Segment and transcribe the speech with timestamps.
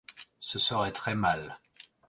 [0.39, 1.59] Ce serait très mal.